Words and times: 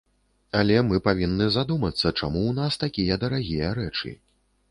Але 0.59 0.77
мы 0.85 0.97
павінны 1.07 1.45
задумацца, 1.57 2.13
чаму 2.19 2.39
ў 2.45 2.51
нас 2.61 2.81
такія 2.85 3.19
дарагія 3.25 3.77
рэчы. 3.81 4.15